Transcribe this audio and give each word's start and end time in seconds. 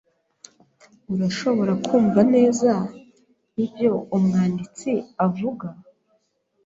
Urashobora 1.13 1.73
kumva 1.85 2.21
neza 2.33 2.71
ibyo 3.63 3.91
umwanditsi 4.15 4.91
avuga? 5.25 5.67